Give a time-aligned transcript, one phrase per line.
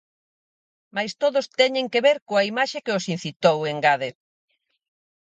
[0.95, 4.09] Mais todos teñen que ver coa imaxe que os incitou, engade.